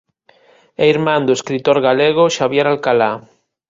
É 0.83 0.85
irmán 0.95 1.21
do 1.27 1.33
escritor 1.39 1.77
galego 1.87 2.23
Xavier 2.37 2.67
Alcalá. 2.67 3.11